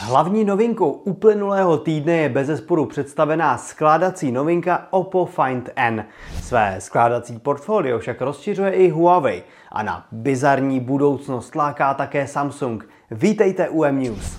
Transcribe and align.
Hlavní 0.00 0.44
novinkou 0.44 0.90
uplynulého 0.90 1.78
týdne 1.78 2.16
je 2.16 2.28
bezesporu 2.28 2.86
představená 2.86 3.58
skládací 3.58 4.32
novinka 4.32 4.86
Oppo 4.90 5.26
Find 5.26 5.70
N. 5.76 6.04
Své 6.42 6.76
skládací 6.80 7.38
portfolio 7.38 7.98
však 7.98 8.20
rozšiřuje 8.20 8.70
i 8.70 8.90
Huawei 8.90 9.42
a 9.72 9.82
na 9.82 10.06
bizarní 10.12 10.80
budoucnost 10.80 11.54
láká 11.54 11.94
také 11.94 12.26
Samsung. 12.26 12.88
Vítejte 13.10 13.68
u 13.68 13.84
M-News. 13.84 14.38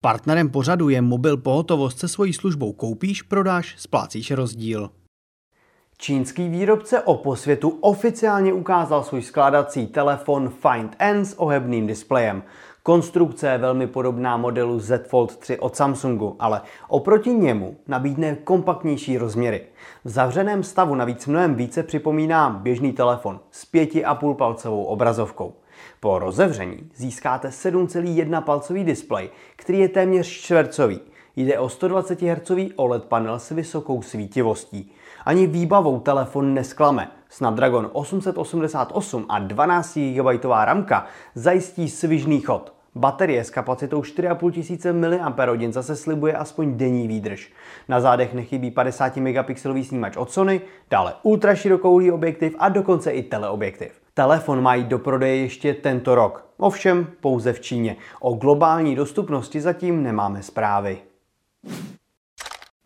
Partnerem 0.00 0.48
pořadu 0.48 0.88
je 0.88 1.02
mobil 1.02 1.36
pohotovost 1.36 1.98
se 1.98 2.08
svojí 2.08 2.32
službou 2.32 2.72
koupíš, 2.72 3.22
prodáš, 3.22 3.74
splácíš 3.78 4.30
rozdíl. 4.30 4.90
Čínský 5.98 6.48
výrobce 6.48 7.00
Oppo 7.02 7.36
světu 7.36 7.78
oficiálně 7.80 8.52
ukázal 8.52 9.02
svůj 9.02 9.22
skládací 9.22 9.86
telefon 9.86 10.48
Find 10.48 10.96
N 10.98 11.24
s 11.24 11.34
ohebným 11.38 11.86
displejem. 11.86 12.42
Konstrukce 12.86 13.48
je 13.48 13.58
velmi 13.58 13.86
podobná 13.86 14.36
modelu 14.36 14.78
Z 14.78 15.08
Fold 15.08 15.36
3 15.36 15.58
od 15.58 15.76
Samsungu, 15.76 16.36
ale 16.38 16.60
oproti 16.88 17.30
němu 17.30 17.76
nabídne 17.88 18.34
kompaktnější 18.34 19.18
rozměry. 19.18 19.62
V 20.04 20.08
zavřeném 20.08 20.62
stavu 20.62 20.94
navíc 20.94 21.26
mnohem 21.26 21.54
více 21.54 21.82
připomíná 21.82 22.50
běžný 22.50 22.92
telefon 22.92 23.40
s 23.50 23.72
5,5 23.72 24.34
palcovou 24.34 24.84
obrazovkou. 24.84 25.54
Po 26.00 26.18
rozevření 26.18 26.90
získáte 26.94 27.48
7,1 27.48 28.42
palcový 28.42 28.84
displej, 28.84 29.30
který 29.56 29.78
je 29.78 29.88
téměř 29.88 30.26
čtvercový. 30.26 31.00
Jde 31.36 31.58
o 31.58 31.68
120 31.68 32.22
Hz 32.22 32.50
OLED 32.76 33.04
panel 33.04 33.38
s 33.38 33.50
vysokou 33.50 34.02
svítivostí. 34.02 34.92
Ani 35.24 35.46
výbavou 35.46 36.00
telefon 36.00 36.54
nesklame. 36.54 37.10
Snapdragon 37.28 37.90
888 37.92 39.26
a 39.28 39.38
12 39.38 39.98
GB 39.98 40.44
ramka 40.44 41.06
zajistí 41.34 41.90
svižný 41.90 42.40
chod. 42.40 42.75
Baterie 42.96 43.44
s 43.44 43.50
kapacitou 43.50 44.02
4500 44.02 44.96
mAh 44.96 45.72
zase 45.72 45.96
slibuje 45.96 46.32
aspoň 46.32 46.76
denní 46.76 47.08
výdrž. 47.08 47.52
Na 47.88 48.00
zádech 48.00 48.34
nechybí 48.34 48.70
50 48.70 49.16
megapixelový 49.16 49.84
snímač 49.84 50.16
od 50.16 50.30
Sony, 50.30 50.60
dále 50.90 51.14
ultraširokouhlý 51.22 52.10
objektiv 52.10 52.54
a 52.58 52.68
dokonce 52.68 53.10
i 53.10 53.22
teleobjektiv. 53.22 53.92
Telefon 54.14 54.62
mají 54.62 54.84
do 54.84 54.98
prodeje 54.98 55.36
ještě 55.36 55.74
tento 55.74 56.14
rok, 56.14 56.46
ovšem 56.56 57.06
pouze 57.20 57.52
v 57.52 57.60
Číně. 57.60 57.96
O 58.20 58.34
globální 58.34 58.94
dostupnosti 58.94 59.60
zatím 59.60 60.02
nemáme 60.02 60.42
zprávy. 60.42 60.98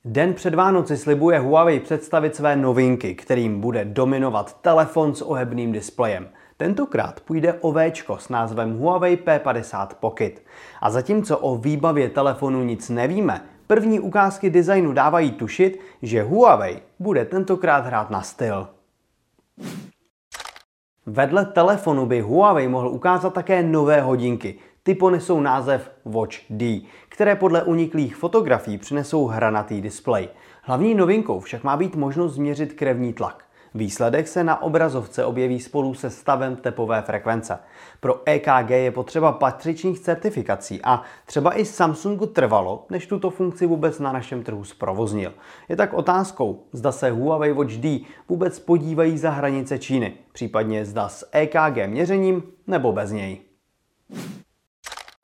Den 0.05 0.35
před 0.35 0.55
Vánoci 0.55 0.97
slibuje 0.97 1.39
Huawei 1.39 1.81
představit 1.81 2.37
své 2.37 2.57
novinky, 2.57 3.15
kterým 3.15 3.61
bude 3.61 3.85
dominovat 3.85 4.61
telefon 4.61 5.15
s 5.15 5.23
ohebným 5.23 5.73
displejem. 5.73 6.29
Tentokrát 6.61 7.21
půjde 7.21 7.55
o 7.61 7.73
V 7.73 7.93
s 8.19 8.29
názvem 8.29 8.79
Huawei 8.79 9.17
P50 9.17 9.87
Pocket. 10.01 10.43
A 10.81 10.91
zatímco 10.91 11.39
o 11.39 11.57
výbavě 11.57 12.09
telefonu 12.09 12.65
nic 12.65 12.89
nevíme, 12.89 13.45
první 13.67 14.01
ukázky 14.01 14.51
designu 14.51 14.93
dávají 14.93 15.31
tušit, 15.31 15.81
že 16.03 16.23
Huawei 16.23 16.83
bude 16.99 17.25
tentokrát 17.25 17.87
hrát 17.87 18.11
na 18.11 18.23
styl. 18.23 18.69
Vedle 21.07 21.45
telefonu 21.45 22.07
by 22.07 22.21
Huawei 22.21 22.69
mohl 22.69 22.89
ukázat 22.89 23.35
také 23.35 23.63
nové 23.63 24.01
hodinky. 24.01 24.55
Ty 24.83 24.95
ponesou 24.95 25.41
název 25.41 25.91
Watch 26.05 26.37
D, 26.51 26.83
které 27.09 27.37
podle 27.37 27.63
uniklých 27.63 28.17
fotografií 28.17 28.79
přinesou 28.79 29.27
hranatý 29.27 29.81
displej. 29.81 30.29
Hlavní 30.63 30.95
novinkou 30.95 31.41
však 31.41 31.65
má 31.65 31.77
být 31.77 31.97
možnost 31.97 32.35
změřit 32.35 32.73
krevní 32.73 33.13
tlak. 33.13 33.50
Výsledek 33.75 34.29
se 34.29 34.45
na 34.45 34.63
obrazovce 34.63 35.25
objeví 35.25 35.61
spolu 35.61 35.95
se 35.95 36.11
stavem 36.11 36.57
tepové 36.57 37.03
frekvence. 37.03 37.59
Pro 38.01 38.23
EKG 38.25 38.71
je 38.71 38.91
potřeba 38.91 39.33
patřičných 39.33 40.01
certifikací 40.01 40.81
a 40.85 41.03
třeba 41.27 41.59
i 41.59 41.65
Samsungu 41.65 42.27
trvalo, 42.27 42.87
než 42.91 43.07
tuto 43.07 43.31
funkci 43.31 43.67
vůbec 43.67 43.99
na 43.99 44.13
našem 44.13 44.43
trhu 44.43 44.65
zprovoznil. 44.65 45.35
Je 45.69 45.77
tak 45.77 45.95
otázkou, 45.95 46.65
zda 46.73 46.93
se 46.93 47.11
Huawei 47.11 47.53
Watch 47.53 47.73
D 47.73 48.05
vůbec 48.29 48.59
podívají 48.59 49.19
za 49.19 49.31
hranice 49.31 49.79
Číny, 49.79 50.15
případně 50.33 50.85
zda 50.85 51.09
s 51.09 51.29
EKG 51.33 51.87
měřením 51.87 52.43
nebo 52.67 52.93
bez 52.93 53.11
něj. 53.11 53.41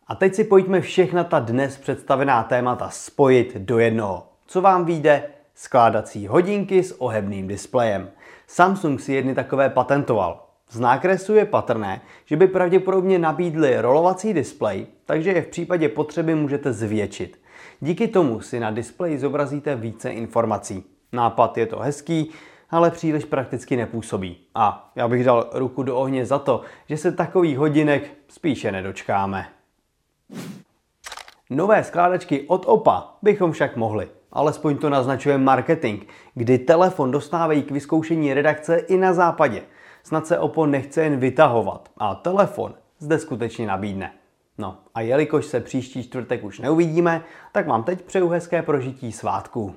A 0.06 0.15
teď 0.15 0.35
si 0.35 0.45
pojďme 0.45 0.81
všechna 0.81 1.25
ta 1.25 1.39
dnes 1.39 1.77
představená 1.77 2.43
témata 2.43 2.91
spojit 2.91 3.56
do 3.56 3.79
jednoho. 3.79 4.33
Co 4.47 4.61
vám 4.61 4.85
vyjde? 4.85 5.36
Skládací 5.59 6.27
hodinky 6.27 6.83
s 6.83 6.93
ohebným 7.00 7.49
displejem. 7.49 8.11
Samsung 8.47 9.00
si 9.00 9.12
jedny 9.12 9.34
takové 9.34 9.71
patentoval. 9.71 10.47
Z 10.71 10.81
nákresu 10.81 11.34
je 11.34 11.44
patrné, 11.44 12.00
že 12.25 12.37
by 12.37 12.47
pravděpodobně 12.47 13.19
nabídli 13.19 13.81
rolovací 13.81 14.34
displej, 14.34 14.87
takže 15.05 15.33
je 15.33 15.43
v 15.43 15.47
případě 15.47 15.89
potřeby 15.89 16.34
můžete 16.34 16.72
zvětšit. 16.72 17.41
Díky 17.81 18.09
tomu 18.09 18.41
si 18.41 18.61
na 18.61 18.71
displeji 18.71 19.19
zobrazíte 19.19 19.77
více 19.77 20.11
informací. 20.11 20.84
Nápad 21.12 21.59
je 21.59 21.67
to 21.67 21.78
hezký, 21.78 22.31
ale 22.71 22.91
příliš 22.91 23.25
prakticky 23.25 23.77
nepůsobí. 23.77 24.37
A 24.55 24.93
já 24.97 25.09
bych 25.09 25.25
dal 25.25 25.50
ruku 25.53 25.83
do 25.83 25.97
ohně 25.97 26.27
za 26.27 26.38
to, 26.38 26.61
že 26.88 26.97
se 26.97 27.12
takových 27.12 27.59
hodinek 27.59 28.11
spíše 28.28 28.73
nedočkáme. 28.73 29.47
Nové 31.50 31.84
skládačky 31.84 32.44
od 32.49 32.62
OPA 32.67 33.17
bychom 33.23 33.53
však 33.53 33.77
mohli. 33.77 34.09
Alespoň 34.32 34.78
to 34.78 34.91
naznačuje 34.91 35.38
marketing, 35.38 36.03
kdy 36.34 36.59
telefon 36.59 37.10
dostávají 37.10 37.62
k 37.62 37.70
vyzkoušení 37.70 38.34
redakce 38.34 38.76
i 38.76 38.97
na 38.97 39.14
západě. 39.14 39.62
Snad 40.03 40.26
se 40.26 40.38
OPPO 40.38 40.66
nechce 40.66 41.03
jen 41.03 41.16
vytahovat 41.16 41.88
a 41.98 42.14
telefon 42.14 42.75
zde 42.98 43.19
skutečně 43.19 43.66
nabídne. 43.66 44.12
No 44.59 44.78
a 44.94 45.00
jelikož 45.00 45.47
se 45.47 45.60
příští 45.60 46.03
čtvrtek 46.03 46.44
už 46.44 46.59
neuvidíme, 46.60 47.22
tak 47.53 47.66
vám 47.66 47.84
teď 47.84 48.03
přeju 48.03 48.28
hezké 48.28 48.62
prožití 48.62 49.12
svátků. 49.12 49.75